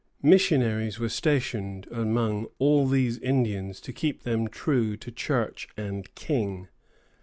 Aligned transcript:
Missionaries 0.23 0.97
were 0.99 1.09
stationed 1.09 1.85
among 1.91 2.47
all 2.57 2.87
these 2.87 3.19
Indians 3.19 3.79
to 3.81 3.93
keep 3.93 4.23
them 4.23 4.47
true 4.47 4.97
to 4.97 5.11
Church 5.11 5.67
and 5.77 6.15
King. 6.15 6.69